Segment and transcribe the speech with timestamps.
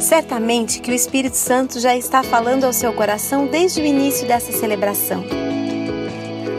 [0.00, 4.50] Certamente que o Espírito Santo já está falando ao seu coração desde o início dessa
[4.50, 5.24] celebração.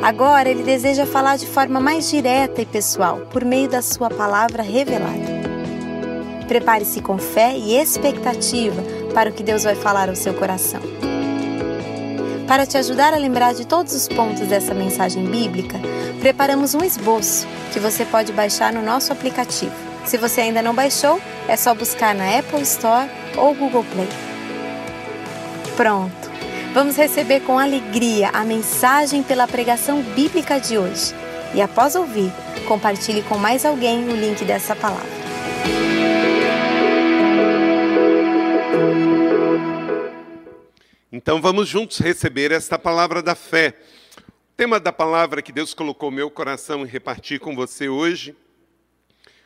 [0.01, 4.63] Agora ele deseja falar de forma mais direta e pessoal, por meio da sua palavra
[4.63, 5.42] revelada.
[6.47, 8.81] Prepare-se com fé e expectativa
[9.13, 11.10] para o que Deus vai falar ao seu coração.
[12.52, 15.79] Para te ajudar a lembrar de todos os pontos dessa mensagem bíblica,
[16.20, 19.72] preparamos um esboço que você pode baixar no nosso aplicativo.
[20.04, 24.09] Se você ainda não baixou, é só buscar na Apple Store ou Google Play.
[25.78, 26.12] Pronto!
[26.73, 31.16] Vamos receber com alegria a mensagem pela pregação bíblica de hoje.
[31.54, 32.34] E após ouvir,
[32.68, 35.20] compartilhe com mais alguém o link dessa palavra.
[41.14, 43.78] Então vamos juntos receber esta palavra da fé.
[44.18, 48.34] O tema da palavra que Deus colocou no meu coração e repartir com você hoje: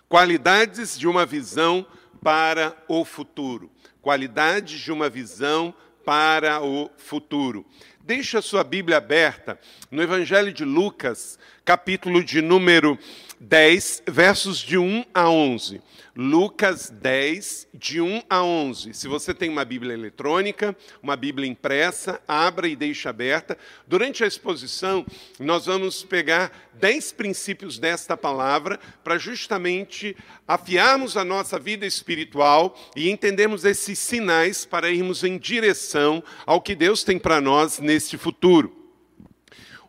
[0.08, 1.84] qualidades de uma visão
[2.22, 3.72] para o futuro.
[4.00, 5.74] Qualidades de uma visão
[6.06, 7.66] para o futuro.
[8.00, 13.00] Deixa a sua Bíblia aberta no Evangelho de Lucas, capítulo de número
[13.40, 15.82] 10, versos de 1 a 11.
[16.16, 18.94] Lucas 10, de 1 a 11.
[18.94, 23.58] Se você tem uma Bíblia eletrônica, uma Bíblia impressa, abra e deixe aberta.
[23.86, 25.06] Durante a exposição,
[25.40, 30.16] nós vamos pegar 10 princípios desta palavra para justamente
[30.48, 36.76] afiarmos a nossa vida espiritual e entendermos esses sinais para irmos em direção ao que
[36.76, 38.86] Deus tem para nós neste futuro.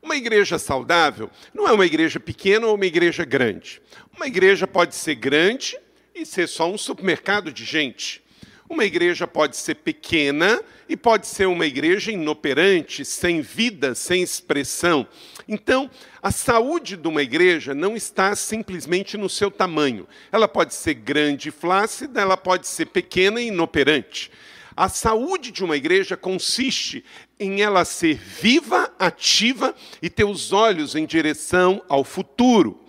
[0.03, 3.83] Uma igreja saudável não é uma igreja pequena ou uma igreja grande.
[4.15, 5.77] Uma igreja pode ser grande
[6.15, 8.23] e ser só um supermercado de gente.
[8.69, 15.07] Uma igreja pode ser pequena e pode ser uma igreja inoperante, sem vida, sem expressão.
[15.47, 15.89] Então,
[16.21, 20.07] a saúde de uma igreja não está simplesmente no seu tamanho.
[20.33, 24.33] Ela pode ser grande e flácida, ela pode ser pequena e inoperante.
[24.77, 27.05] A saúde de uma igreja consiste
[27.39, 32.81] em ela ser viva, ativa e ter os olhos em direção ao futuro.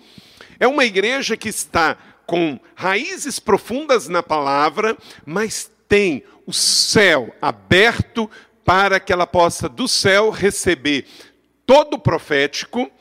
[0.59, 4.95] É uma igreja que está com raízes profundas na palavra,
[5.25, 8.29] mas tem o céu aberto
[8.63, 11.07] para que ela possa do céu receber
[11.65, 12.91] todo o profético,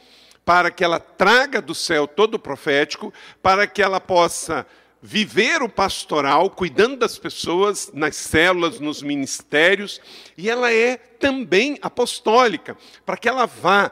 [0.45, 4.65] para que ela traga do céu todo o profético, para que ela possa
[5.03, 10.01] viver o pastoral, cuidando das pessoas nas células, nos ministérios,
[10.37, 13.91] e ela é também apostólica, para que ela vá,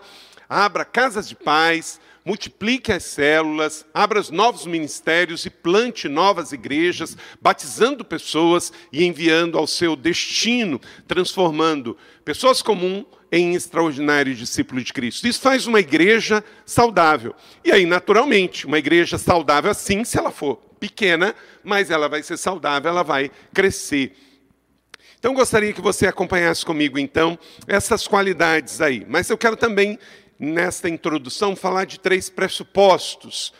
[0.49, 8.05] abra casas de paz, multiplique as células, abra novos ministérios e plante novas igrejas, batizando
[8.05, 15.27] pessoas e enviando ao seu destino, transformando pessoas comuns em extraordinários discípulos de Cristo.
[15.27, 17.35] Isso faz uma igreja saudável.
[17.65, 22.37] E aí, naturalmente, uma igreja saudável assim, se ela for pequena, mas ela vai ser
[22.37, 24.17] saudável, ela vai crescer.
[25.19, 29.07] Então, gostaria que você acompanhasse comigo, então, essas qualidades aí.
[29.09, 29.99] Mas eu quero também
[30.39, 33.53] nesta introdução, falar de três pressupostos.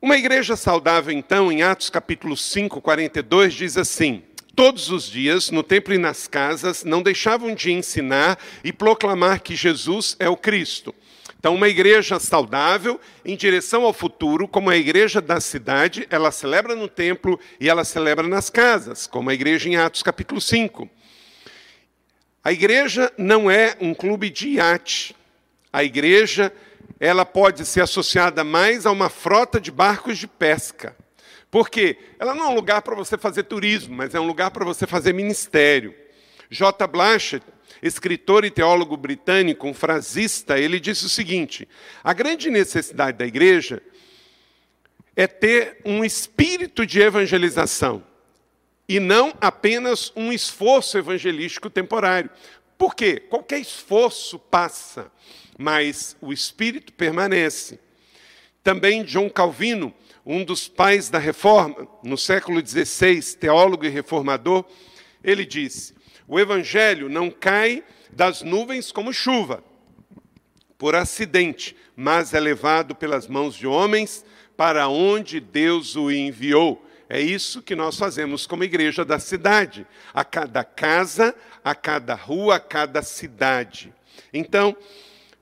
[0.00, 4.22] Uma igreja saudável, então, em Atos capítulo 5, 42, diz assim:
[4.54, 9.56] Todos os dias, no templo e nas casas, não deixavam de ensinar e proclamar que
[9.56, 10.94] Jesus é o Cristo.
[11.38, 16.74] Então, uma igreja saudável, em direção ao futuro, como a igreja da cidade, ela celebra
[16.74, 20.88] no templo e ela celebra nas casas, como a igreja em Atos capítulo 5.
[22.44, 25.16] A igreja não é um clube de iate.
[25.72, 26.52] A igreja,
[27.00, 30.94] ela pode ser associada mais a uma frota de barcos de pesca.
[31.50, 34.62] Porque ela não é um lugar para você fazer turismo, mas é um lugar para
[34.62, 35.94] você fazer ministério.
[36.50, 36.86] J.
[36.86, 37.46] Blanchett,
[37.82, 41.66] escritor e teólogo britânico, um frasista, ele disse o seguinte:
[42.02, 43.82] a grande necessidade da igreja
[45.16, 48.04] é ter um espírito de evangelização
[48.88, 52.30] e não apenas um esforço evangelístico temporário.
[52.76, 53.18] Por quê?
[53.18, 55.10] Qualquer esforço passa,
[55.58, 57.78] mas o espírito permanece.
[58.62, 59.94] Também João Calvino,
[60.24, 64.64] um dos pais da reforma, no século XVI, teólogo e reformador,
[65.22, 65.94] ele disse:
[66.26, 69.62] o evangelho não cai das nuvens como chuva,
[70.78, 74.24] por acidente, mas é levado pelas mãos de homens
[74.56, 76.83] para onde Deus o enviou.
[77.08, 82.56] É isso que nós fazemos como igreja da cidade, a cada casa, a cada rua,
[82.56, 83.92] a cada cidade.
[84.32, 84.76] Então,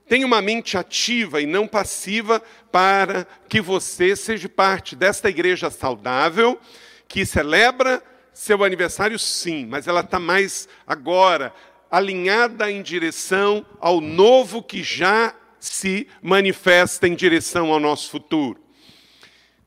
[0.07, 6.59] tenha uma mente ativa e não passiva para que você seja parte desta igreja saudável,
[7.07, 11.53] que celebra seu aniversário, sim, mas ela está mais agora
[11.89, 18.62] alinhada em direção ao novo que já se manifesta em direção ao nosso futuro.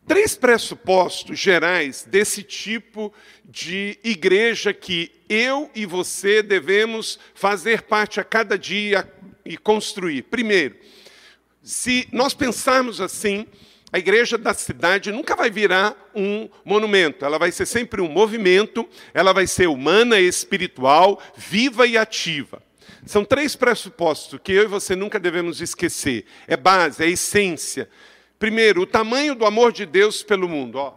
[0.06, 3.12] Três pressupostos gerais desse tipo
[3.44, 9.12] de igreja que eu e você devemos fazer parte a cada dia
[9.44, 10.22] e construir.
[10.22, 10.76] Primeiro,
[11.60, 13.48] se nós pensarmos assim,
[13.92, 18.88] a igreja da cidade nunca vai virar um monumento, ela vai ser sempre um movimento,
[19.12, 22.62] ela vai ser humana, espiritual, viva e ativa.
[23.04, 26.26] São três pressupostos que eu e você nunca devemos esquecer.
[26.46, 27.88] É base, é essência
[28.38, 30.76] Primeiro, o tamanho do amor de Deus pelo mundo.
[30.76, 30.94] Ó.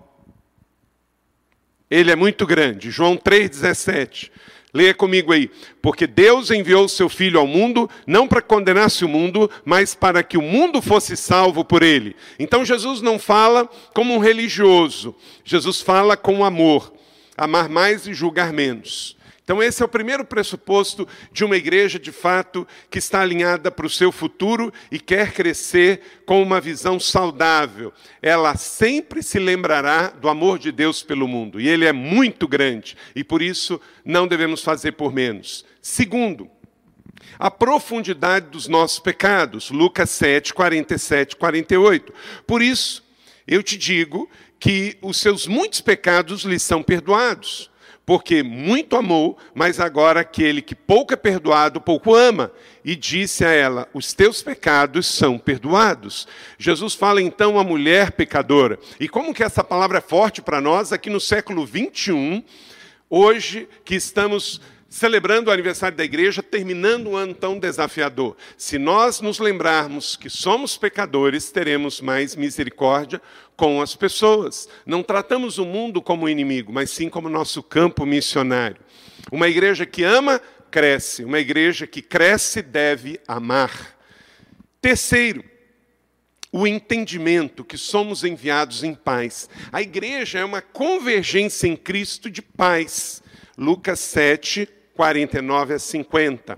[1.90, 2.92] Ele é muito grande.
[2.92, 4.32] João 3,17.
[4.74, 5.50] Leia comigo aí.
[5.82, 10.22] Porque Deus enviou o seu Filho ao mundo, não para condenar-se o mundo, mas para
[10.22, 12.16] que o mundo fosse salvo por ele.
[12.38, 15.16] Então Jesus não fala como um religioso.
[15.44, 16.94] Jesus fala com amor.
[17.36, 19.18] Amar mais e julgar menos.
[19.50, 23.88] Então, esse é o primeiro pressuposto de uma igreja, de fato, que está alinhada para
[23.88, 27.92] o seu futuro e quer crescer com uma visão saudável.
[28.22, 32.96] Ela sempre se lembrará do amor de Deus pelo mundo, e ele é muito grande,
[33.16, 35.66] e por isso não devemos fazer por menos.
[35.82, 36.48] Segundo,
[37.40, 42.14] a profundidade dos nossos pecados, Lucas 7, 47, 48.
[42.46, 43.04] Por isso,
[43.48, 44.30] eu te digo
[44.60, 47.69] que os seus muitos pecados lhe são perdoados
[48.10, 52.52] porque muito amou, mas agora aquele que pouco é perdoado, pouco ama.
[52.84, 56.28] E disse a ela: Os teus pecados são perdoados.
[56.58, 58.80] Jesus fala então à mulher pecadora.
[59.00, 62.44] E como que essa palavra é forte para nós aqui no século 21,
[63.08, 64.60] hoje que estamos
[64.90, 68.36] celebrando o aniversário da igreja, terminando um ano tão desafiador.
[68.58, 73.22] Se nós nos lembrarmos que somos pecadores, teremos mais misericórdia
[73.60, 74.70] com as pessoas.
[74.86, 78.78] Não tratamos o mundo como inimigo, mas sim como nosso campo missionário.
[79.30, 80.42] Uma igreja que ama,
[80.72, 81.26] cresce.
[81.26, 83.98] Uma igreja que cresce, deve amar.
[84.82, 85.44] Terceiro,
[86.54, 89.50] o entendimento que somos enviados em paz.
[89.74, 93.22] A igreja é uma convergência em Cristo de paz.
[93.58, 96.58] Lucas 7, 49 a 50.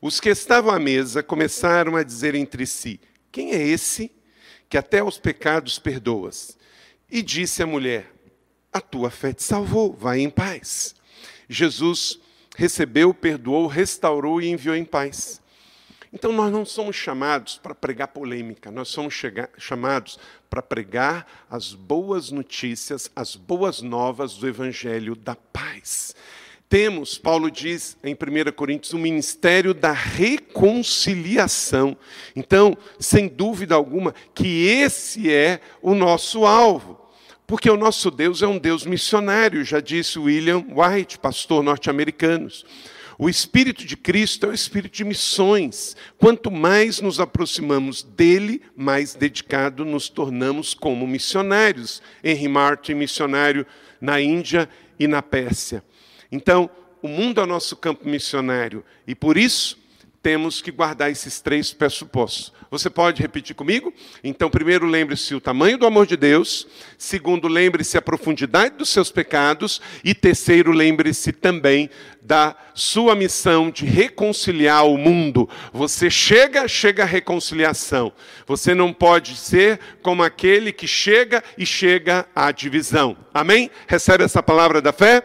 [0.00, 2.98] Os que estavam à mesa começaram a dizer entre si:
[3.30, 4.10] Quem é esse
[4.72, 6.56] que até os pecados perdoas?
[7.10, 8.10] E disse a mulher:
[8.72, 10.94] A tua fé te salvou, vai em paz.
[11.46, 12.18] Jesus
[12.56, 15.42] recebeu, perdoou, restaurou e enviou em paz.
[16.10, 19.14] Então nós não somos chamados para pregar polêmica, nós somos
[19.58, 26.16] chamados para pregar as boas notícias, as boas novas do Evangelho da paz.
[26.72, 31.94] Temos, Paulo diz em 1 Coríntios, o um ministério da reconciliação.
[32.34, 36.98] Então, sem dúvida alguma, que esse é o nosso alvo.
[37.46, 42.48] Porque o nosso Deus é um Deus missionário, já disse William White, pastor norte-americano.
[43.18, 45.94] O Espírito de Cristo é o Espírito de missões.
[46.16, 52.00] Quanto mais nos aproximamos dele, mais dedicado nos tornamos como missionários.
[52.24, 53.66] Henry Martin, missionário
[54.00, 55.84] na Índia e na Pérsia.
[56.32, 56.70] Então,
[57.02, 59.76] o mundo é o nosso campo missionário e por isso
[60.22, 62.52] temos que guardar esses três pressupostos.
[62.70, 63.92] Você pode repetir comigo?
[64.22, 66.66] Então, primeiro, lembre-se o tamanho do amor de Deus.
[66.96, 69.80] Segundo, lembre-se a profundidade dos seus pecados.
[70.04, 71.90] E terceiro, lembre-se também
[72.22, 75.48] da sua missão de reconciliar o mundo.
[75.72, 78.12] Você chega, chega à reconciliação.
[78.46, 83.16] Você não pode ser como aquele que chega e chega à divisão.
[83.34, 83.70] Amém?
[83.88, 85.24] Recebe essa palavra da fé?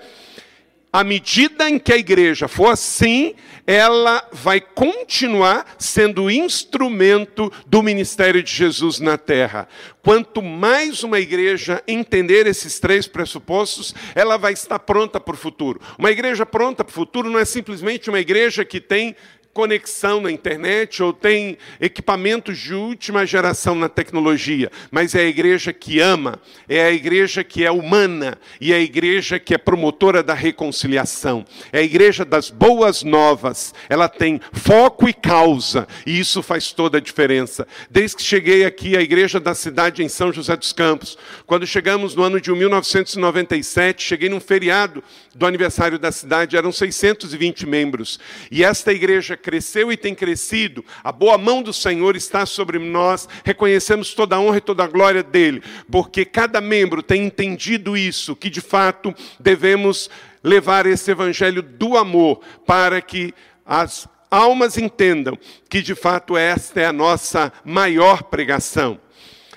[0.91, 8.41] À medida em que a igreja for assim, ela vai continuar sendo instrumento do ministério
[8.41, 9.67] de Jesus na terra.
[10.01, 15.81] Quanto mais uma igreja entender esses três pressupostos, ela vai estar pronta para o futuro.
[15.99, 19.15] Uma igreja pronta para o futuro não é simplesmente uma igreja que tem
[19.57, 25.73] conexão na internet ou tem equipamentos de última geração na tecnologia, mas é a igreja
[25.73, 30.21] que ama, é a igreja que é humana e é a igreja que é promotora
[30.21, 31.43] da reconciliação.
[31.71, 33.73] É a igreja das boas novas.
[33.89, 37.67] Ela tem foco e causa, e isso faz toda a diferença.
[37.89, 42.13] Desde que cheguei aqui à igreja da cidade em São José dos Campos, quando chegamos
[42.13, 48.19] no ano de 1997, cheguei num feriado do aniversário da cidade, eram 620 membros.
[48.51, 53.29] E esta igreja cresceu e tem crescido, a boa mão do Senhor está sobre nós,
[53.45, 58.35] reconhecemos toda a honra e toda a glória dele, porque cada membro tem entendido isso,
[58.35, 60.09] que de fato devemos
[60.43, 63.33] levar esse evangelho do amor para que
[63.65, 65.37] as almas entendam
[65.69, 68.99] que de fato esta é a nossa maior pregação.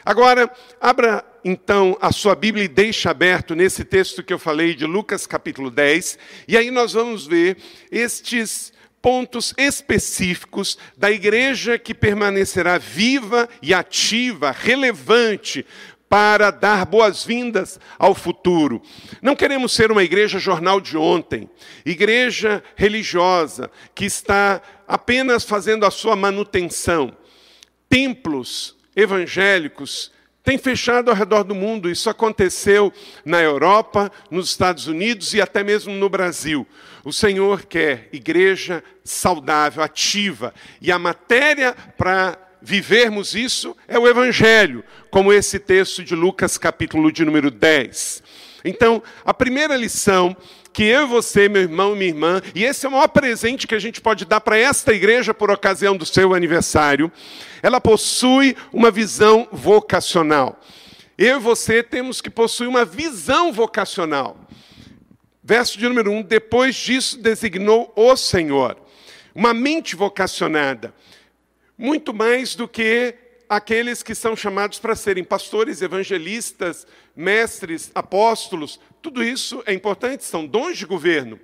[0.05, 0.49] Agora,
[0.81, 5.27] abra então a sua Bíblia e deixe aberto nesse texto que eu falei de Lucas
[5.27, 6.17] capítulo 10,
[6.47, 7.57] e aí nós vamos ver
[7.91, 15.65] estes pontos específicos da igreja que permanecerá viva e ativa, relevante,
[16.09, 18.83] para dar boas-vindas ao futuro.
[19.23, 21.49] Não queremos ser uma igreja jornal de ontem,
[21.87, 27.17] igreja religiosa que está apenas fazendo a sua manutenção.
[27.89, 30.11] Templos evangélicos
[30.43, 31.91] têm fechado ao redor do mundo.
[31.91, 32.93] Isso aconteceu
[33.25, 36.67] na Europa, nos Estados Unidos e até mesmo no Brasil.
[37.05, 44.85] O Senhor quer igreja saudável, ativa, e a matéria para vivermos isso é o Evangelho,
[45.11, 48.23] como esse texto de Lucas, capítulo de número 10.
[48.65, 50.37] Então, a primeira lição
[50.73, 53.67] que eu e você, meu irmão e minha irmã, e esse é o maior presente
[53.67, 57.11] que a gente pode dar para esta igreja por ocasião do seu aniversário,
[57.63, 60.61] ela possui uma visão vocacional.
[61.19, 64.37] Eu e você temos que possuir uma visão vocacional.
[65.43, 68.77] Verso de número 1: um, Depois disso designou o Senhor,
[69.35, 70.95] uma mente vocacionada
[71.81, 73.15] muito mais do que
[73.51, 78.79] aqueles que são chamados para serem pastores, evangelistas, mestres, apóstolos.
[79.03, 81.39] Tudo isso é importante, são dons de governo.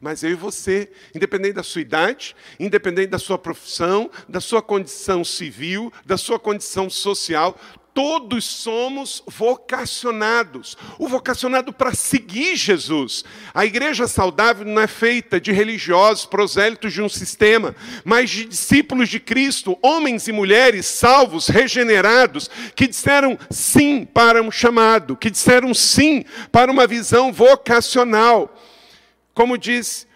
[0.00, 5.24] Mas eu e você, independente da sua idade, independente da sua profissão, da sua condição
[5.24, 7.56] civil, da sua condição social,
[7.94, 10.76] todos somos vocacionados.
[10.98, 13.24] O vocacionado para seguir Jesus.
[13.52, 19.08] A igreja saudável não é feita de religiosos, prosélitos de um sistema, mas de discípulos
[19.08, 25.74] de Cristo, homens e mulheres salvos, regenerados, que disseram sim para um chamado, que disseram
[25.74, 28.58] sim para uma visão vocacional.
[29.34, 30.06] Como diz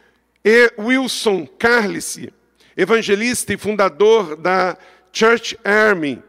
[0.79, 2.33] Wilson Carlice,
[2.77, 4.77] evangelista e fundador da
[5.13, 6.23] Church Army,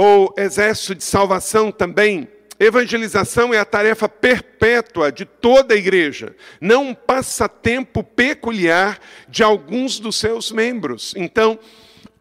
[0.00, 2.26] ou exército de salvação também.
[2.58, 10.00] Evangelização é a tarefa perpétua de toda a igreja, não um passatempo peculiar de alguns
[10.00, 11.12] dos seus membros.
[11.14, 11.58] Então,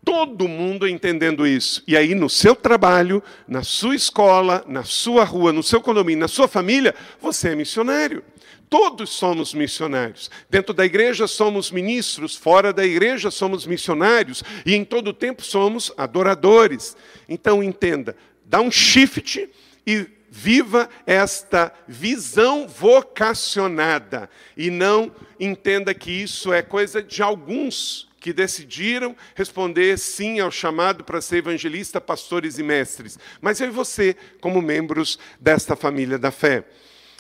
[0.03, 1.81] todo mundo entendendo isso.
[1.87, 6.27] E aí, no seu trabalho, na sua escola, na sua rua, no seu condomínio, na
[6.27, 8.21] sua família, você é missionário.
[8.69, 10.29] Todos somos missionários.
[10.47, 15.91] Dentro da igreja somos ministros, fora da igreja somos missionários e em todo tempo somos
[15.97, 16.95] adoradores.
[17.27, 19.49] Então entenda, dá um shift
[19.87, 28.31] e viva esta visão vocacionada e não entenda que isso é coisa de alguns que
[28.31, 34.15] decidiram responder sim ao chamado para ser evangelista, pastores e mestres, mas eu e você
[34.39, 36.65] como membros desta família da fé.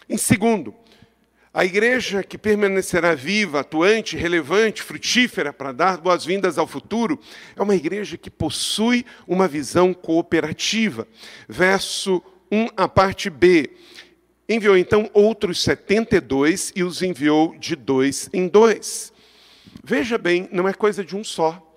[0.07, 0.75] Em segundo,
[1.53, 7.19] a igreja que permanecerá viva, atuante, relevante, frutífera para dar boas-vindas ao futuro,
[7.55, 11.07] é uma igreja que possui uma visão cooperativa.
[11.47, 13.71] Verso 1, a parte B.
[14.47, 19.11] Enviou então outros 72 e os enviou de dois em dois.
[19.83, 21.68] Veja bem, não é coisa de um só.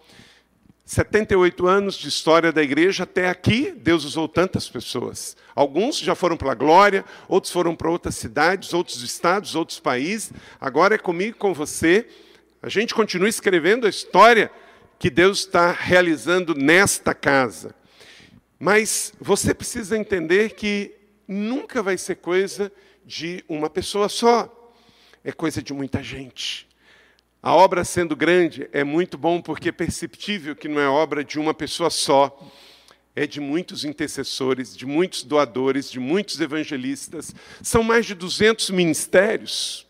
[0.92, 5.34] 78 anos de história da igreja, até aqui, Deus usou tantas pessoas.
[5.54, 10.34] Alguns já foram para a glória, outros foram para outras cidades, outros estados, outros países.
[10.60, 12.06] Agora é comigo, com você.
[12.60, 14.50] A gente continua escrevendo a história
[14.98, 17.74] que Deus está realizando nesta casa.
[18.58, 20.94] Mas você precisa entender que
[21.26, 22.70] nunca vai ser coisa
[23.02, 24.74] de uma pessoa só,
[25.24, 26.68] é coisa de muita gente.
[27.42, 31.40] A obra sendo grande é muito bom porque é perceptível que não é obra de
[31.40, 32.38] uma pessoa só,
[33.16, 37.34] é de muitos intercessores, de muitos doadores, de muitos evangelistas.
[37.60, 39.88] São mais de 200 ministérios.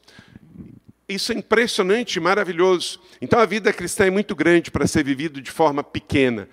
[1.07, 2.99] Isso é impressionante, maravilhoso.
[3.21, 6.49] Então a vida cristã é muito grande para ser vivido de forma pequena.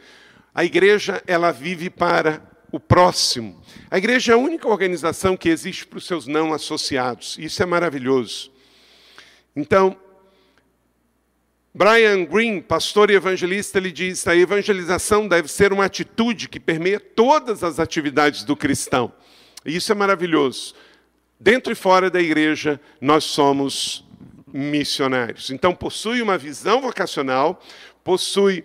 [0.53, 2.41] A igreja, ela vive para
[2.74, 3.63] o próximo.
[3.89, 7.38] A igreja é a única organização que existe para os seus não associados.
[7.39, 8.51] Isso é maravilhoso.
[9.56, 9.98] Então,
[11.74, 17.00] Brian Green, pastor e evangelista, ele diz: a evangelização deve ser uma atitude que permeia
[17.00, 19.12] todas as atividades do cristão.
[19.66, 20.74] E isso é maravilhoso.
[21.40, 24.04] Dentro e fora da igreja, nós somos
[24.52, 25.52] missionários.
[25.52, 27.62] Então, possui uma visão vocacional,
[28.04, 28.64] possui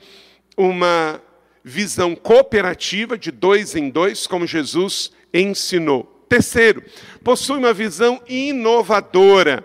[0.56, 1.20] uma
[1.62, 6.04] visão cooperativa de dois em dois, como Jesus ensinou.
[6.28, 6.82] Terceiro,
[7.22, 9.64] possui uma visão inovadora.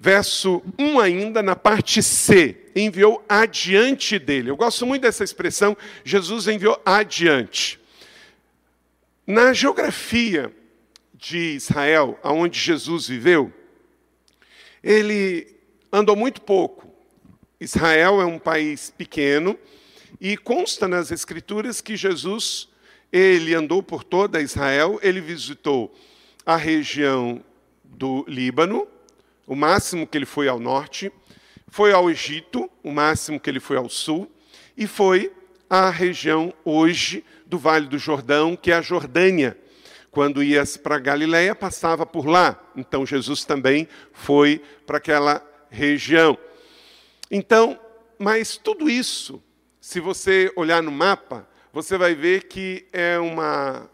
[0.00, 4.48] Verso 1 ainda, na parte C, enviou adiante dele.
[4.48, 7.80] Eu gosto muito dessa expressão, Jesus enviou adiante.
[9.26, 10.54] Na geografia
[11.12, 13.52] de Israel, onde Jesus viveu,
[14.84, 15.56] ele
[15.92, 16.88] andou muito pouco.
[17.60, 19.58] Israel é um país pequeno
[20.20, 22.68] e consta nas escrituras que Jesus
[23.12, 25.92] ele andou por toda Israel, ele visitou
[26.46, 27.42] a região
[27.82, 28.86] do Líbano,
[29.48, 31.10] o máximo que ele foi ao norte,
[31.68, 34.30] foi ao Egito, o máximo que ele foi ao sul,
[34.76, 35.32] e foi
[35.68, 39.58] à região hoje do Vale do Jordão, que é a Jordânia.
[40.10, 42.62] Quando ia para Galiléia, passava por lá.
[42.76, 46.36] Então Jesus também foi para aquela região.
[47.30, 47.78] Então,
[48.18, 49.42] mas tudo isso,
[49.80, 53.88] se você olhar no mapa, você vai ver que é uma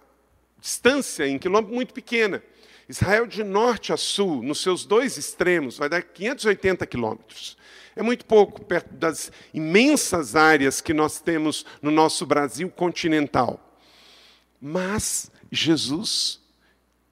[0.61, 2.43] distância em quilômetro muito pequena.
[2.89, 7.57] Israel de norte a sul, nos seus dois extremos, vai dar 580 quilômetros.
[7.97, 13.79] É muito pouco perto das imensas áreas que nós temos no nosso Brasil continental.
[14.61, 16.41] Mas Jesus,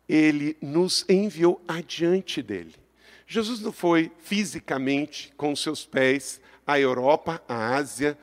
[0.09, 2.75] ele nos enviou adiante dele.
[3.26, 8.19] Jesus não foi fisicamente com os seus pés à Europa, à Ásia,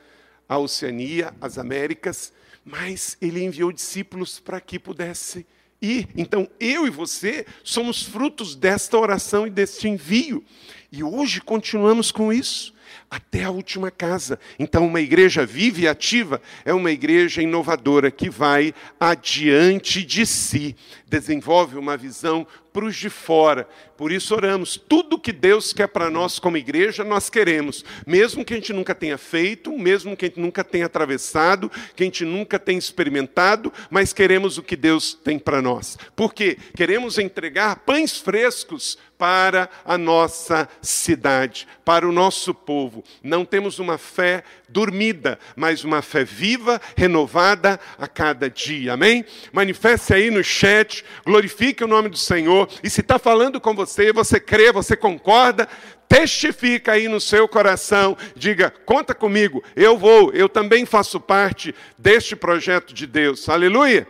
[0.48, 2.32] à Oceania, às Américas,
[2.64, 5.46] mas ele enviou discípulos para que pudesse
[5.80, 6.08] ir.
[6.16, 10.44] Então, eu e você somos frutos desta oração e deste envio.
[10.92, 12.74] E hoje continuamos com isso
[13.10, 14.38] até a última casa.
[14.58, 20.76] Então, uma igreja viva e ativa é uma igreja inovadora que vai adiante de si,
[21.08, 23.68] desenvolve uma visão para os de fora.
[23.96, 24.76] Por isso oramos.
[24.76, 27.84] Tudo que Deus quer para nós como igreja, nós queremos.
[28.06, 32.02] Mesmo que a gente nunca tenha feito, mesmo que a gente nunca tenha atravessado, que
[32.02, 35.98] a gente nunca tenha experimentado, mas queremos o que Deus tem para nós.
[36.16, 36.56] Por quê?
[36.74, 43.04] Queremos entregar pães frescos para a nossa cidade, para o nosso povo.
[43.22, 48.94] Não temos uma fé dormida, mas uma fé viva, renovada a cada dia.
[48.94, 49.22] Amém?
[49.52, 52.59] Manifeste aí no chat, glorifique o nome do Senhor.
[52.82, 55.68] E se está falando com você, você crê, você concorda,
[56.08, 62.34] testifica aí no seu coração, diga: conta comigo, eu vou, eu também faço parte deste
[62.34, 63.48] projeto de Deus.
[63.48, 64.06] Aleluia.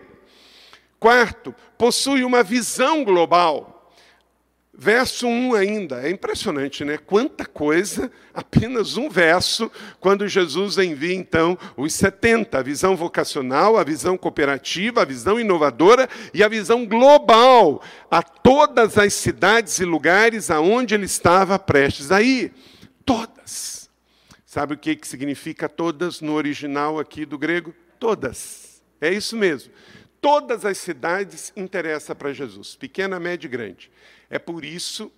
[0.99, 3.80] Quarto, possui uma visão global.
[4.83, 6.97] Verso 1 ainda, é impressionante, né?
[6.97, 9.71] Quanta coisa, apenas um verso,
[10.01, 16.09] quando Jesus envia então os 70, a visão vocacional, a visão cooperativa, a visão inovadora
[16.33, 22.23] e a visão global a todas as cidades e lugares aonde ele estava prestes a
[22.23, 22.51] ir.
[23.05, 23.91] Todas.
[24.47, 27.75] Sabe o que, significa todas no original aqui do grego?
[27.99, 28.83] Todas.
[28.99, 29.71] É isso mesmo.
[30.23, 33.91] Todas as cidades interessam para Jesus, pequena, média e grande.
[34.31, 35.13] É por isso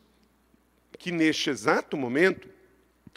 [0.98, 2.48] que, neste exato momento,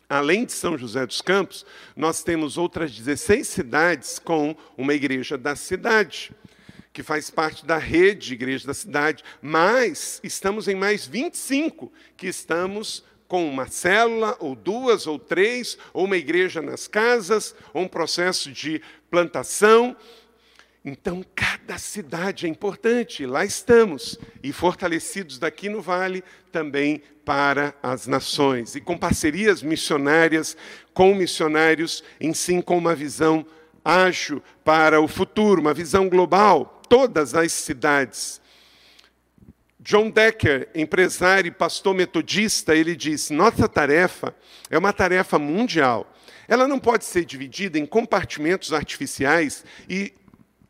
[0.09, 5.55] além de São José dos Campos, nós temos outras 16 cidades com uma igreja da
[5.55, 6.31] cidade,
[6.91, 12.27] que faz parte da rede de igreja da cidade, mas estamos em mais 25 que
[12.27, 17.87] estamos com uma célula, ou duas, ou três, ou uma igreja nas casas, ou um
[17.87, 19.95] processo de plantação.
[20.87, 28.05] Então, cada cidade é importante, lá estamos, e fortalecidos daqui no Vale também para as
[28.05, 30.55] nações, e com parcerias missionárias
[30.93, 33.43] com missionários, em sim com uma visão
[33.83, 38.39] ágil para o futuro, uma visão global, todas as cidades.
[39.79, 44.35] John Decker, empresário e pastor metodista, ele diz: nossa tarefa
[44.69, 46.11] é uma tarefa mundial.
[46.47, 50.13] Ela não pode ser dividida em compartimentos artificiais e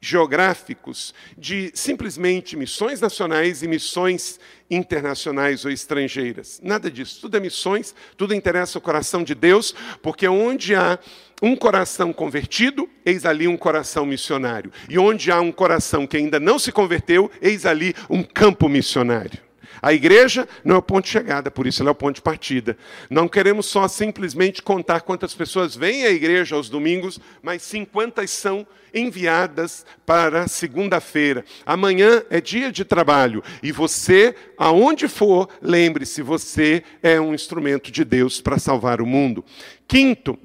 [0.05, 4.39] geográficos de simplesmente missões nacionais e missões
[4.69, 6.59] internacionais ou estrangeiras.
[6.63, 7.19] Nada disso.
[7.21, 10.99] Tudo é missões, tudo interessa o coração de Deus, porque onde há
[11.41, 14.71] um coração convertido, eis ali um coração missionário.
[14.87, 19.44] E onde há um coração que ainda não se converteu, eis ali um campo missionário.
[19.81, 22.21] A igreja não é o ponto de chegada, por isso ela é o ponto de
[22.21, 22.77] partida.
[23.09, 28.29] Não queremos só simplesmente contar quantas pessoas vêm à igreja aos domingos, mas sim quantas
[28.31, 31.43] são enviadas para segunda-feira.
[31.65, 38.05] Amanhã é dia de trabalho e você, aonde for, lembre-se, você é um instrumento de
[38.05, 39.43] Deus para salvar o mundo.
[39.88, 40.39] Quinto,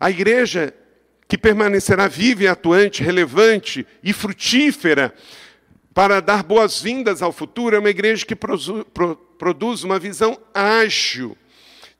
[0.00, 0.74] a igreja
[1.28, 5.14] que permanecerá viva e atuante, relevante e frutífera
[5.96, 11.34] para dar boas-vindas ao futuro, é uma igreja que produz uma visão ágil.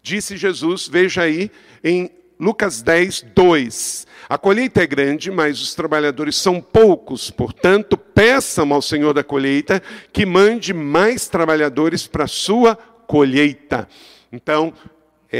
[0.03, 1.51] Disse Jesus, veja aí,
[1.83, 4.07] em Lucas 10, 2.
[4.29, 9.83] A colheita é grande, mas os trabalhadores são poucos, portanto, peçam ao Senhor da colheita
[10.13, 13.89] que mande mais trabalhadores para a sua colheita.
[14.31, 14.75] Então,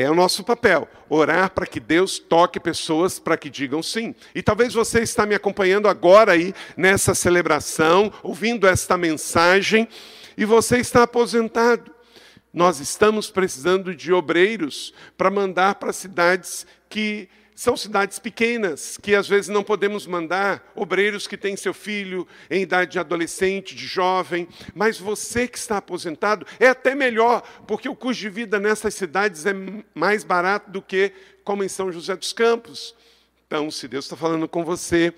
[0.03, 4.15] é o nosso papel, orar para que Deus toque pessoas para que digam sim.
[4.35, 9.89] E talvez você está me acompanhando agora aí nessa celebração, ouvindo esta mensagem,
[10.37, 11.95] e você está aposentado.
[12.53, 19.27] Nós estamos precisando de obreiros para mandar para cidades que São cidades pequenas que às
[19.27, 24.47] vezes não podemos mandar obreiros que têm seu filho em idade de adolescente, de jovem,
[24.75, 29.47] mas você que está aposentado é até melhor, porque o custo de vida nessas cidades
[29.47, 29.55] é
[29.95, 31.11] mais barato do que
[31.43, 32.95] como em São José dos Campos.
[33.47, 35.15] Então, se Deus está falando com você,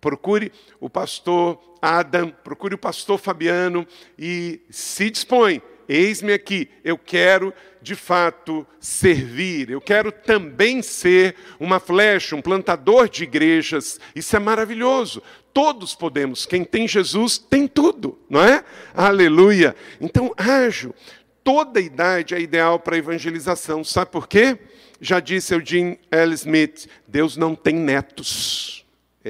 [0.00, 3.84] procure o pastor Adam, procure o pastor Fabiano
[4.16, 5.60] e se dispõe.
[5.92, 13.08] Eis-me aqui, eu quero de fato servir, eu quero também ser uma flecha, um plantador
[13.08, 13.98] de igrejas.
[14.14, 15.20] Isso é maravilhoso.
[15.52, 18.64] Todos podemos, quem tem Jesus tem tudo, não é?
[18.94, 19.74] Aleluia.
[20.00, 20.94] Então, ajo.
[21.42, 23.82] Toda idade é ideal para evangelização.
[23.82, 24.58] Sabe por quê?
[25.00, 26.32] Já disse Eugene L.
[26.34, 28.79] Smith: Deus não tem netos.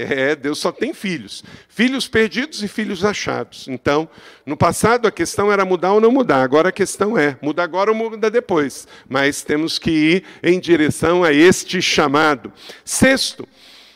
[0.03, 1.45] É, Deus só tem filhos.
[1.69, 3.69] Filhos perdidos e filhos achados.
[3.69, 4.09] Então,
[4.45, 6.43] no passado a questão era mudar ou não mudar.
[6.43, 8.87] Agora a questão é, muda agora ou muda depois.
[9.09, 12.53] Mas temos que ir em direção a este chamado.
[12.85, 13.47] Sexto,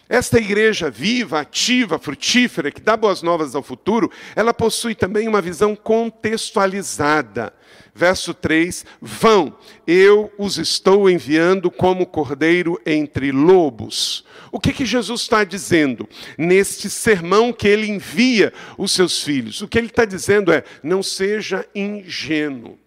[0.09, 5.41] esta igreja viva, ativa, frutífera, que dá boas novas ao futuro, ela possui também uma
[5.41, 7.55] visão contextualizada.
[7.95, 14.25] Verso 3: Vão, eu os estou enviando como cordeiro entre lobos.
[14.53, 19.63] O que, que Jesus está dizendo neste sermão que ele envia os seus filhos?
[19.63, 22.79] O que ele está dizendo é: não seja ingênuo.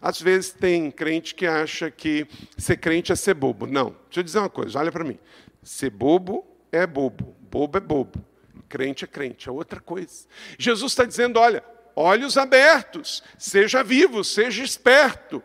[0.00, 3.66] Às vezes tem crente que acha que ser crente é ser bobo.
[3.66, 5.18] Não, deixa eu dizer uma coisa, olha para mim.
[5.62, 8.24] Ser bobo é bobo, bobo é bobo.
[8.68, 10.26] Crente é crente, é outra coisa.
[10.58, 11.64] Jesus está dizendo: olha,
[11.96, 15.42] olhos abertos, seja vivo, seja esperto.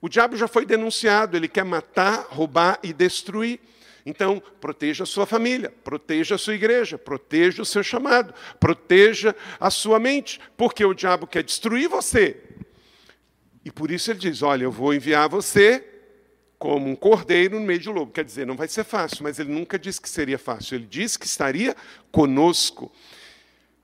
[0.00, 3.58] O diabo já foi denunciado, ele quer matar, roubar e destruir.
[4.06, 9.70] Então, proteja a sua família, proteja a sua igreja, proteja o seu chamado, proteja a
[9.70, 12.38] sua mente, porque o diabo quer destruir você.
[13.64, 15.93] E por isso ele diz: Olha, eu vou enviar você
[16.64, 18.10] como um cordeiro no meio de lobo.
[18.10, 21.18] Quer dizer, não vai ser fácil, mas ele nunca disse que seria fácil, ele disse
[21.18, 21.76] que estaria
[22.10, 22.90] conosco.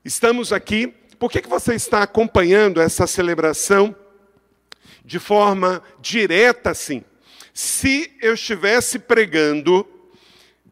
[0.03, 0.87] Estamos aqui
[1.19, 3.95] por que, que você está acompanhando essa celebração
[5.05, 7.03] de forma direta assim?
[7.53, 9.87] Se eu estivesse pregando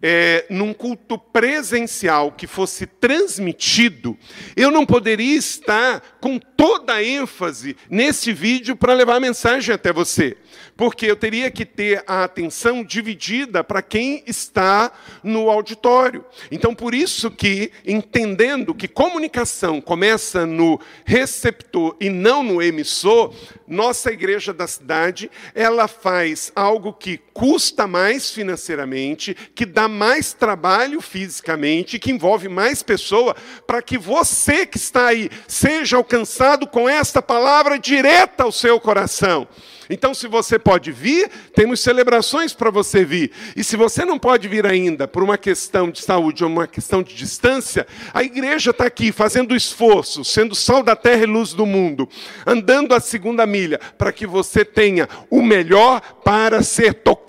[0.02, 4.18] é, num culto presencial que fosse transmitido,
[4.56, 9.94] eu não poderia estar com toda a ênfase nesse vídeo para levar a mensagem até
[9.94, 10.36] você
[10.76, 14.92] porque eu teria que ter a atenção dividida para quem está
[15.24, 16.24] no auditório.
[16.52, 23.34] Então, por isso que, entendendo que comunicação começa no receptor e não no emissor,
[23.68, 31.02] nossa igreja da cidade, ela faz algo que custa mais financeiramente, que dá mais trabalho
[31.02, 33.36] fisicamente, que envolve mais pessoa,
[33.68, 39.48] para que você que está aí seja alcançado com esta palavra direta ao seu coração.
[39.90, 43.32] Então, se você pode vir, temos celebrações para você vir.
[43.56, 47.02] E se você não pode vir ainda por uma questão de saúde ou uma questão
[47.02, 51.66] de distância, a igreja está aqui fazendo esforço, sendo sal da terra e luz do
[51.66, 52.08] mundo,
[52.46, 57.29] andando a segunda milha, para que você tenha o melhor para ser tocado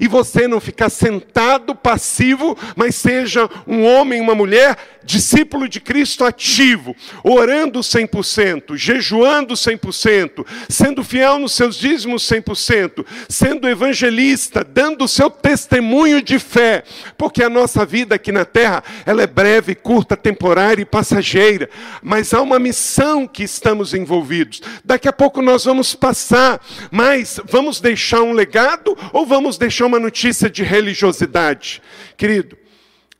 [0.00, 4.76] e você não ficar sentado passivo, mas seja um homem, uma mulher
[5.08, 13.66] discípulo de Cristo ativo, orando 100%, jejuando 100%, sendo fiel nos seus dízimos 100%, sendo
[13.66, 16.84] evangelista, dando o seu testemunho de fé,
[17.16, 21.70] porque a nossa vida aqui na terra, ela é breve, curta, temporária e passageira,
[22.02, 24.60] mas há uma missão que estamos envolvidos.
[24.84, 30.00] Daqui a pouco nós vamos passar, mas vamos deixar um legado ou vamos deixar uma
[30.00, 31.82] notícia de religiosidade?
[32.16, 32.56] Querido,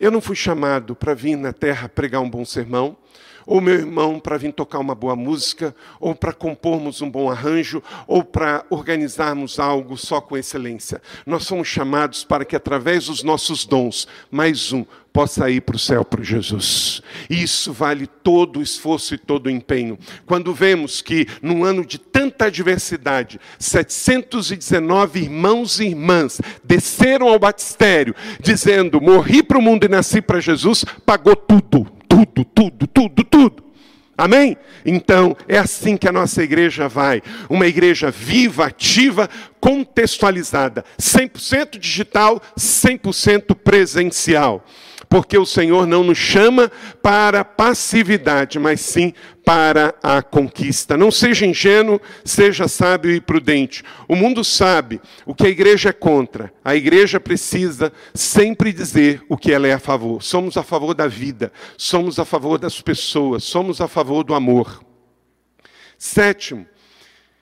[0.00, 2.96] eu não fui chamado para vir na terra pregar um bom sermão,
[3.48, 7.82] ou meu irmão para vir tocar uma boa música, ou para compormos um bom arranjo,
[8.06, 11.00] ou para organizarmos algo só com excelência.
[11.24, 15.78] Nós somos chamados para que, através dos nossos dons, mais um possa ir para o
[15.78, 17.02] céu para Jesus.
[17.28, 19.98] Isso vale todo o esforço e todo o empenho.
[20.26, 28.14] Quando vemos que, num ano de tanta adversidade, 719 irmãos e irmãs desceram ao batistério,
[28.38, 33.64] dizendo: Morri para o mundo e nasci para Jesus, pagou tudo tudo, tudo, tudo, tudo.
[34.16, 34.56] Amém?
[34.84, 37.22] Então, é assim que a nossa igreja vai.
[37.48, 40.84] Uma igreja viva, ativa, contextualizada.
[41.00, 44.64] 100% digital, 100% presencial
[45.08, 46.70] porque o Senhor não nos chama
[47.02, 50.96] para passividade, mas sim para a conquista.
[50.96, 53.82] Não seja ingênuo, seja sábio e prudente.
[54.06, 56.52] O mundo sabe o que a igreja é contra.
[56.62, 60.22] A igreja precisa sempre dizer o que ela é a favor.
[60.22, 64.84] Somos a favor da vida, somos a favor das pessoas, somos a favor do amor.
[65.96, 66.66] Sétimo,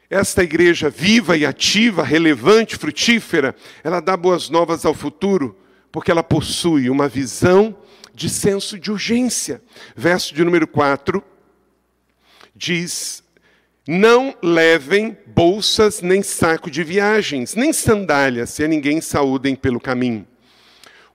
[0.08, 5.56] esta igreja viva e ativa, relevante, frutífera, ela dá boas novas ao futuro
[5.96, 7.74] Porque ela possui uma visão
[8.14, 9.62] de senso de urgência.
[9.96, 11.24] Verso de número 4
[12.54, 13.24] diz:
[13.88, 20.28] Não levem bolsas, nem saco de viagens, nem sandálias, e a ninguém saúdem pelo caminho.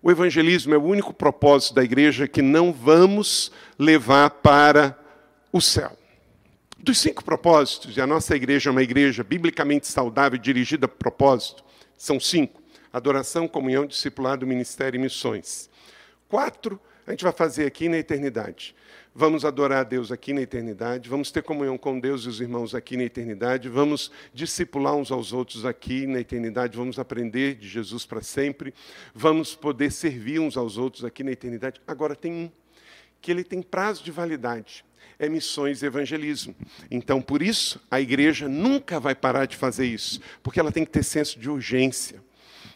[0.01, 4.97] O evangelismo é o único propósito da igreja que não vamos levar para
[5.53, 5.95] o céu.
[6.79, 11.63] Dos cinco propósitos, e a nossa igreja é uma igreja biblicamente saudável dirigida a propósito,
[11.95, 12.60] são cinco:
[12.91, 15.69] adoração, comunhão, discipulado, ministério e missões.
[16.27, 18.75] Quatro a gente vai fazer aqui na eternidade.
[19.13, 22.73] Vamos adorar a Deus aqui na eternidade, vamos ter comunhão com Deus e os irmãos
[22.73, 28.05] aqui na eternidade, vamos discipular uns aos outros aqui na eternidade, vamos aprender de Jesus
[28.05, 28.73] para sempre,
[29.13, 31.81] vamos poder servir uns aos outros aqui na eternidade.
[31.85, 32.51] Agora tem um,
[33.19, 34.85] que ele tem prazo de validade
[35.19, 36.55] é missões e evangelismo.
[36.89, 40.89] Então, por isso, a igreja nunca vai parar de fazer isso, porque ela tem que
[40.89, 42.23] ter senso de urgência.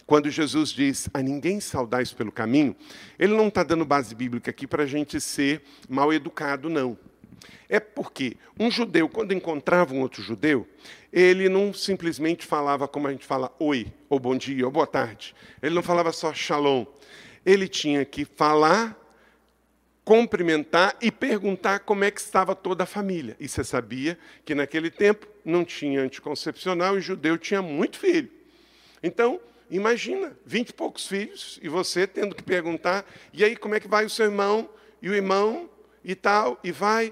[0.06, 2.76] Quando Jesus diz a ninguém saudais pelo caminho,
[3.18, 6.98] ele não está dando base bíblica aqui para a gente ser mal educado, não.
[7.68, 10.68] É porque um judeu, quando encontrava um outro judeu,
[11.12, 15.34] ele não simplesmente falava como a gente fala oi, ou bom dia, ou boa tarde.
[15.62, 16.86] Ele não falava só shalom.
[17.44, 18.96] Ele tinha que falar,
[20.04, 23.36] cumprimentar e perguntar como é que estava toda a família.
[23.40, 28.30] E você sabia que naquele tempo não tinha anticoncepcional e judeu tinha muito filho.
[29.02, 29.40] Então,
[29.70, 33.88] Imagina, vinte e poucos filhos, e você tendo que perguntar, e aí como é que
[33.88, 34.70] vai o seu irmão,
[35.02, 35.70] e o irmão,
[36.04, 37.12] e tal, e vai.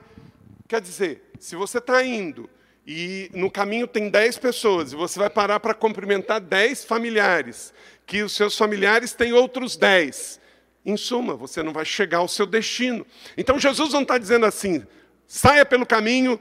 [0.67, 2.49] Quer dizer, se você está indo
[2.85, 7.73] e no caminho tem dez pessoas, e você vai parar para cumprimentar dez familiares,
[8.05, 10.39] que os seus familiares têm outros dez.
[10.85, 13.05] Em suma, você não vai chegar ao seu destino.
[13.37, 14.85] Então Jesus não está dizendo assim,
[15.25, 16.39] saia pelo caminho,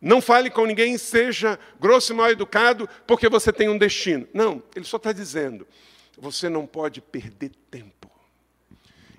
[0.00, 4.28] não fale com ninguém, seja grosso e mal educado, porque você tem um destino.
[4.32, 5.66] Não, ele só está dizendo:
[6.16, 8.08] você não pode perder tempo.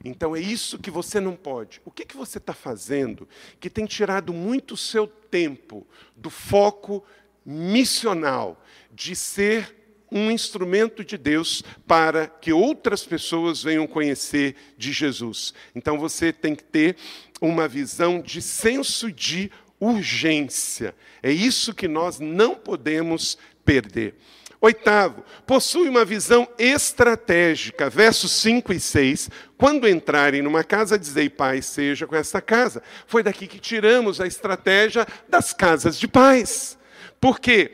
[0.03, 1.81] Então é isso que você não pode.
[1.83, 3.27] O que, que você está fazendo
[3.59, 7.03] que tem tirado muito o seu tempo do foco
[7.45, 9.75] missional, de ser
[10.11, 15.53] um instrumento de Deus para que outras pessoas venham conhecer de Jesus.
[15.75, 16.95] Então você tem que ter
[17.41, 20.95] uma visão de senso de urgência.
[21.21, 24.15] É isso que nós não podemos perder.
[24.61, 27.89] Oitavo, possui uma visão estratégica.
[27.89, 29.29] Versos 5 e 6.
[29.57, 32.83] Quando entrarem numa casa, dizei, Pai, seja com esta casa.
[33.07, 36.77] Foi daqui que tiramos a estratégia das casas de paz.
[37.21, 37.71] Porque,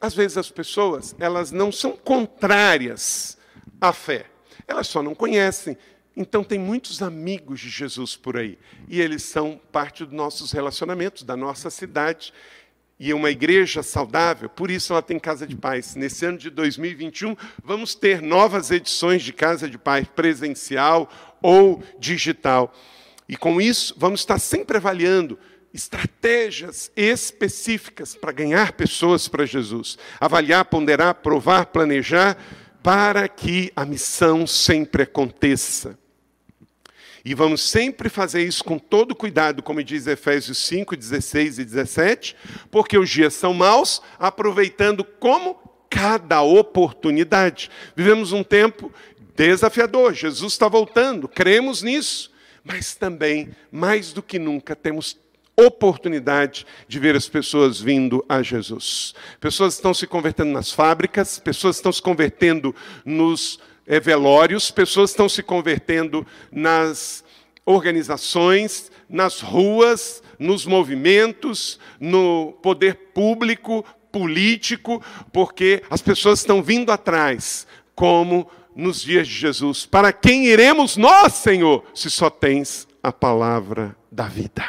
[0.00, 3.36] às vezes, as pessoas, elas não são contrárias
[3.80, 4.26] à fé.
[4.68, 5.76] Elas só não conhecem.
[6.16, 8.58] Então, tem muitos amigos de Jesus por aí.
[8.88, 12.32] E eles são parte dos nossos relacionamentos, da nossa cidade.
[12.98, 15.94] E é uma igreja saudável, por isso ela tem Casa de Paz.
[15.94, 22.74] Nesse ano de 2021, vamos ter novas edições de Casa de Paz, presencial ou digital.
[23.26, 25.38] E com isso, vamos estar sempre avaliando
[25.72, 29.96] estratégias específicas para ganhar pessoas para Jesus.
[30.20, 32.36] Avaliar, ponderar, provar, planejar,
[32.82, 35.98] para que a missão sempre aconteça.
[37.24, 42.36] E vamos sempre fazer isso com todo cuidado, como diz Efésios 5, 16 e 17,
[42.70, 45.58] porque os dias são maus, aproveitando como
[45.90, 47.70] cada oportunidade.
[47.94, 48.92] Vivemos um tempo
[49.34, 52.30] desafiador, Jesus está voltando, cremos nisso,
[52.64, 55.18] mas também, mais do que nunca, temos
[55.56, 59.14] oportunidade de ver as pessoas vindo a Jesus.
[59.40, 65.28] Pessoas estão se convertendo nas fábricas, pessoas estão se convertendo nos é, velórios, pessoas estão
[65.28, 67.24] se convertendo nas
[67.64, 77.66] organizações, nas ruas, nos movimentos, no poder público, político, porque as pessoas estão vindo atrás,
[77.94, 79.86] como nos dias de Jesus.
[79.86, 84.64] Para quem iremos nós, Senhor, se só tens a palavra da vida?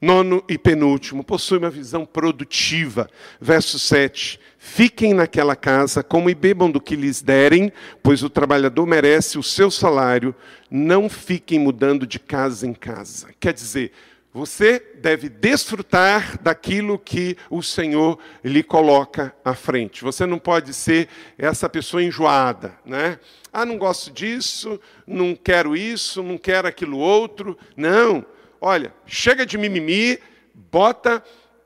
[0.00, 3.08] Nono e penúltimo, possui uma visão produtiva.
[3.38, 4.40] Verso 7.
[4.62, 9.42] Fiquem naquela casa, como e bebam do que lhes derem, pois o trabalhador merece o
[9.42, 10.34] seu salário.
[10.70, 13.28] Não fiquem mudando de casa em casa.
[13.40, 13.90] Quer dizer,
[14.34, 20.04] você deve desfrutar daquilo que o Senhor lhe coloca à frente.
[20.04, 23.18] Você não pode ser essa pessoa enjoada, né?
[23.50, 27.56] Ah, não gosto disso, não quero isso, não quero aquilo outro.
[27.74, 28.26] Não.
[28.60, 30.18] Olha, chega de mimimi,
[30.54, 31.24] bota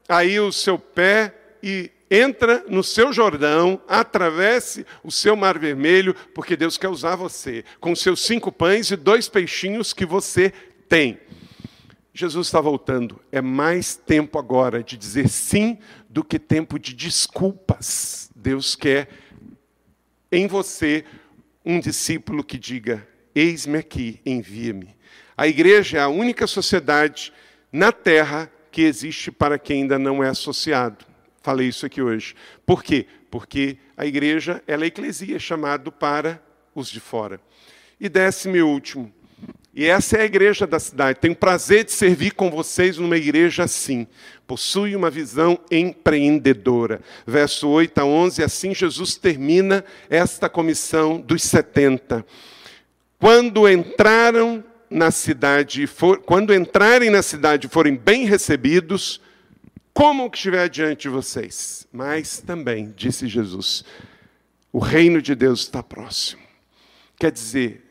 [0.09, 6.57] aí o seu pé e entra no seu Jordão, atravesse o seu mar vermelho, porque
[6.57, 10.53] Deus quer usar você, com seus cinco pães e dois peixinhos que você
[10.89, 11.19] tem.
[12.13, 13.21] Jesus está voltando.
[13.33, 18.31] É mais tempo agora de dizer sim do que tempo de desculpas.
[18.37, 19.09] Deus quer
[20.31, 21.05] em você
[21.65, 24.95] um discípulo que diga: Eis-me aqui, envia-me.
[25.37, 27.33] A igreja é a única sociedade
[27.73, 31.05] na terra que existe para quem ainda não é associado.
[31.45, 32.35] Falei isso aqui hoje.
[32.65, 33.07] Por quê?
[33.31, 36.43] Porque a igreja ela é eclesia, chamado para
[36.75, 37.39] os de fora.
[38.01, 39.13] E décimo e último,
[39.75, 41.19] e essa é a igreja da cidade.
[41.21, 44.07] Tenho prazer de servir com vocês numa igreja assim.
[44.47, 47.03] Possui uma visão empreendedora.
[47.27, 52.25] Verso 8 a 11, assim Jesus termina esta comissão dos 70.
[53.19, 59.21] Quando entraram na cidade, for, quando entrarem na cidade e forem bem recebidos,
[59.95, 61.87] como o que estiver diante de vocês.
[61.93, 63.85] Mas também, disse Jesus,
[64.73, 66.43] o reino de Deus está próximo.
[67.17, 67.85] Quer dizer,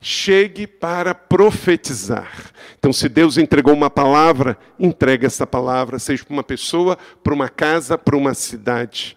[0.00, 2.50] chegue para profetizar.
[2.78, 7.50] Então, se Deus entregou uma palavra, entregue essa palavra, seja para uma pessoa, para uma
[7.50, 9.16] casa, para uma cidade.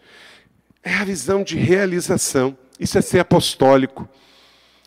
[0.84, 2.56] É a visão de realização.
[2.78, 4.08] Isso é ser apostólico.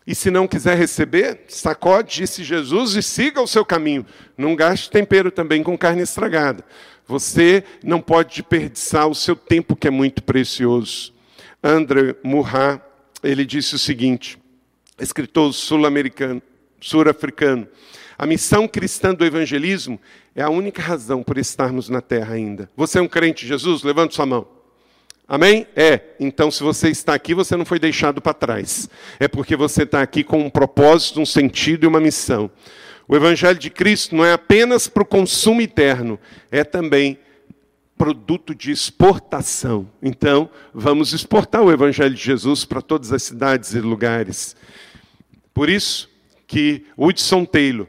[0.07, 4.05] E se não quiser receber, sacode, disse Jesus, e siga o seu caminho.
[4.37, 6.63] Não gaste tempero também com carne estragada.
[7.09, 11.11] Você não pode desperdiçar o seu tempo, que é muito precioso.
[11.63, 12.79] André Murra,
[13.23, 14.37] ele disse o seguinte:
[15.01, 16.39] escritor sul-americano,
[16.79, 17.67] sul-africano.
[18.15, 19.99] A missão cristã do evangelismo
[20.35, 22.69] é a única razão por estarmos na terra ainda.
[22.77, 23.81] Você é um crente de Jesus?
[23.81, 24.47] Levante sua mão.
[25.27, 25.65] Amém?
[25.75, 26.01] É.
[26.19, 28.87] Então, se você está aqui, você não foi deixado para trás.
[29.19, 32.51] É porque você está aqui com um propósito, um sentido e uma missão.
[33.11, 36.19] O Evangelho de Cristo não é apenas para o consumo eterno,
[36.51, 37.17] é também
[37.97, 39.89] produto de exportação.
[39.99, 44.55] Então, vamos exportar o Evangelho de Jesus para todas as cidades e lugares.
[45.55, 46.07] Por isso
[46.45, 47.87] que Hudson Taylor,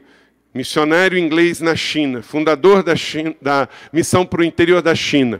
[0.55, 5.39] missionário inglês na China, fundador da, China, da missão para o interior da China,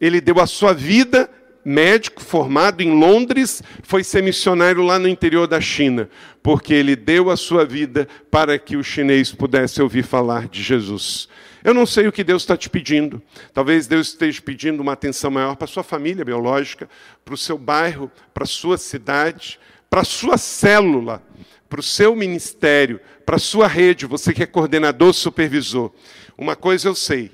[0.00, 1.30] ele deu a sua vida
[1.64, 6.08] médico formado em Londres, foi ser missionário lá no interior da China,
[6.42, 11.28] porque ele deu a sua vida para que o chinês pudesse ouvir falar de Jesus.
[11.62, 13.22] Eu não sei o que Deus está te pedindo.
[13.52, 16.88] Talvez Deus esteja pedindo uma atenção maior para sua família biológica,
[17.24, 21.22] para o seu bairro, para a sua cidade, para a sua célula
[21.70, 25.92] para o seu ministério, para a sua rede, você que é coordenador, supervisor.
[26.36, 27.30] Uma coisa eu sei,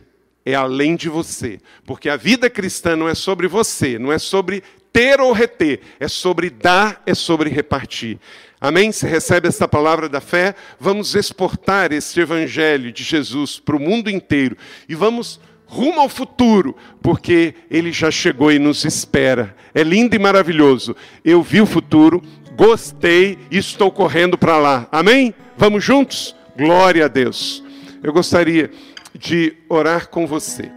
[0.47, 4.63] é além de você, porque a vida cristã não é sobre você, não é sobre
[4.93, 8.19] ter ou reter, é sobre dar, é sobre repartir.
[8.61, 8.93] Amém?
[8.93, 10.55] Você recebe essa palavra da fé?
[10.79, 14.57] Vamos exportar esse evangelho de Jesus para o mundo inteiro
[14.89, 19.55] e vamos rumo ao futuro, porque ele já chegou e nos espera.
[19.75, 20.95] É lindo e maravilhoso.
[21.25, 22.23] Eu vi o futuro,
[22.57, 24.89] gostei e estou correndo para lá.
[24.93, 25.35] Amém?
[25.59, 26.37] Vamos juntos?
[26.57, 27.65] Glória a Deus.
[28.01, 28.71] Eu gostaria
[29.17, 30.71] de orar com você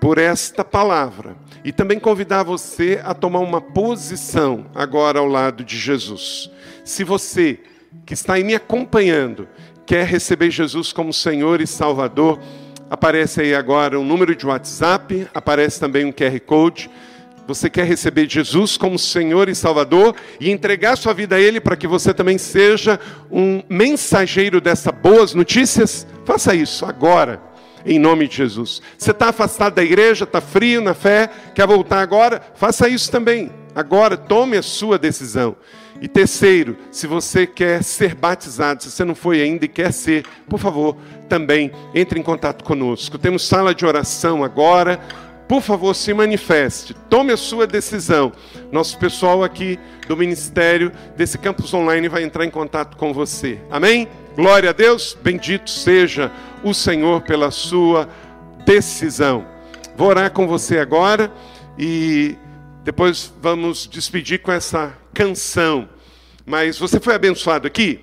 [0.00, 5.78] por esta palavra e também convidar você a tomar uma posição agora ao lado de
[5.78, 6.50] Jesus.
[6.84, 7.58] Se você
[8.04, 9.48] que está aí me acompanhando
[9.86, 12.38] quer receber Jesus como Senhor e Salvador,
[12.90, 16.90] aparece aí agora um número de WhatsApp, aparece também um QR Code.
[17.46, 21.76] Você quer receber Jesus como Senhor e Salvador e entregar sua vida a Ele para
[21.76, 22.98] que você também seja
[23.30, 26.06] um mensageiro dessas boas notícias?
[26.24, 27.40] Faça isso agora,
[27.84, 28.80] em nome de Jesus.
[28.96, 32.40] Você está afastado da igreja, está frio na fé, quer voltar agora?
[32.54, 33.50] Faça isso também.
[33.74, 35.56] Agora, tome a sua decisão.
[36.00, 40.24] E terceiro, se você quer ser batizado, se você não foi ainda e quer ser,
[40.48, 40.96] por favor,
[41.28, 43.18] também entre em contato conosco.
[43.18, 45.00] Temos sala de oração agora
[45.48, 48.32] por favor, se manifeste, tome a sua decisão.
[48.72, 53.60] Nosso pessoal aqui do Ministério desse campus online vai entrar em contato com você.
[53.70, 54.08] Amém?
[54.36, 56.28] Glória a Deus, bendito seja
[56.64, 58.08] o Senhor pela sua
[58.66, 59.46] decisão.
[59.96, 61.32] Vou orar com você agora
[61.78, 62.36] e
[62.82, 65.88] depois vamos despedir com essa canção.
[66.44, 68.00] Mas você foi abençoado aqui?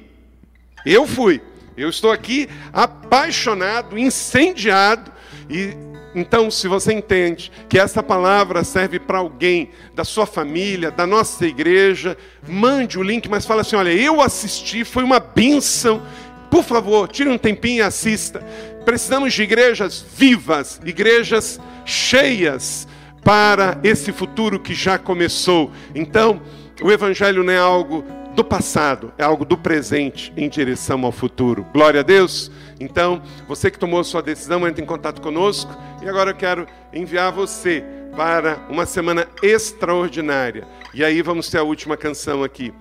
[0.85, 1.41] Eu fui.
[1.75, 5.11] Eu estou aqui apaixonado, incendiado
[5.51, 11.07] e então, se você entende que essa palavra serve para alguém da sua família, da
[11.07, 16.01] nossa igreja, mande o link, mas fala assim: olha, eu assisti, foi uma bênção.
[16.49, 18.45] Por favor, tire um tempinho e assista.
[18.83, 22.87] Precisamos de igrejas vivas, igrejas cheias
[23.23, 25.71] para esse futuro que já começou.
[25.95, 26.41] Então,
[26.81, 28.03] o Evangelho não é algo
[28.35, 31.65] do passado, é algo do presente em direção ao futuro.
[31.73, 32.51] Glória a Deus.
[32.79, 35.75] Então, você que tomou sua decisão, entre em contato conosco.
[36.01, 37.83] E agora eu quero enviar você
[38.15, 40.67] para uma semana extraordinária.
[40.93, 42.73] E aí vamos ter a última canção aqui.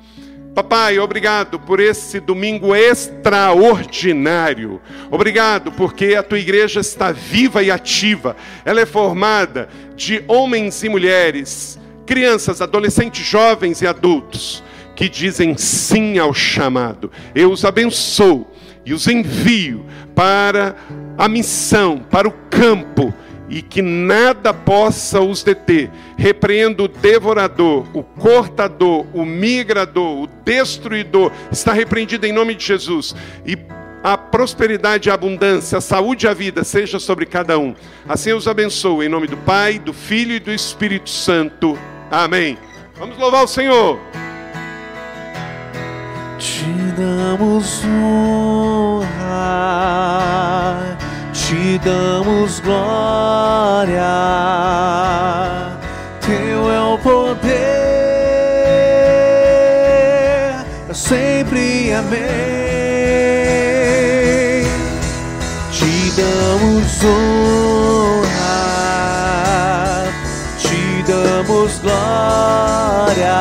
[0.55, 4.81] Papai, obrigado por esse domingo extraordinário.
[5.11, 8.37] Obrigado porque a tua igreja está viva e ativa.
[8.65, 14.65] Ela é formada de homens e mulheres, crianças, adolescentes, jovens e adultos
[15.01, 17.11] que dizem sim ao chamado.
[17.35, 18.47] Eu os abençoo
[18.85, 20.77] e os envio para
[21.17, 23.11] a missão, para o campo
[23.49, 25.91] e que nada possa os deter.
[26.19, 31.33] Repreendo o devorador, o cortador, o migrador, o destruidor.
[31.51, 33.17] Está repreendido em nome de Jesus.
[33.47, 33.57] E
[34.05, 37.75] a prosperidade, a abundância, a saúde e a vida seja sobre cada um.
[38.07, 41.79] Assim eu os abençoo em nome do Pai, do Filho e do Espírito Santo.
[42.11, 42.59] Amém.
[42.99, 43.99] Vamos louvar o Senhor.
[46.41, 46.65] Te
[46.97, 49.31] damos honra
[51.51, 53.99] te damos glória,
[56.21, 57.51] teu é o poder,
[60.95, 62.21] sempre amém.
[65.73, 68.29] Te damos honra,
[70.57, 73.35] te damos glória,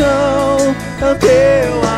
[0.00, 1.89] coração ao teu